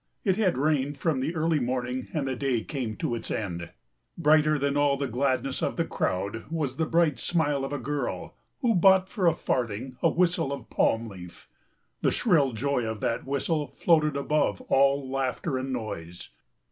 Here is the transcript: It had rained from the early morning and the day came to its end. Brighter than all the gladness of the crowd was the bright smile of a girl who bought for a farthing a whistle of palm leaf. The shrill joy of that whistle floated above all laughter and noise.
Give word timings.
It 0.23 0.35
had 0.37 0.57
rained 0.57 0.97
from 0.97 1.19
the 1.19 1.35
early 1.35 1.59
morning 1.59 2.07
and 2.11 2.27
the 2.27 2.35
day 2.35 2.63
came 2.63 2.95
to 2.95 3.13
its 3.13 3.29
end. 3.29 3.69
Brighter 4.17 4.57
than 4.57 4.75
all 4.75 4.97
the 4.97 5.07
gladness 5.07 5.61
of 5.61 5.75
the 5.77 5.85
crowd 5.85 6.45
was 6.49 6.77
the 6.77 6.87
bright 6.87 7.19
smile 7.19 7.63
of 7.63 7.71
a 7.71 7.77
girl 7.77 8.35
who 8.61 8.73
bought 8.73 9.09
for 9.09 9.27
a 9.27 9.35
farthing 9.35 9.97
a 10.01 10.09
whistle 10.09 10.51
of 10.51 10.71
palm 10.71 11.07
leaf. 11.07 11.47
The 12.01 12.09
shrill 12.09 12.53
joy 12.53 12.83
of 12.83 12.99
that 13.01 13.27
whistle 13.27 13.67
floated 13.67 14.17
above 14.17 14.59
all 14.61 15.07
laughter 15.07 15.59
and 15.59 15.71
noise. 15.71 16.31